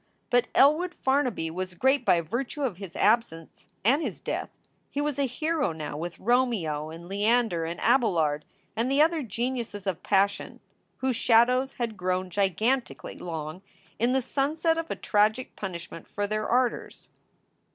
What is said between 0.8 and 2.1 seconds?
Farnaby was great